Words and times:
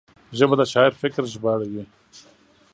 ژبه 0.37 0.55
د 0.59 0.61
شاعر 0.71 0.93
فکر 1.01 1.21
ژباړوي 1.33 1.83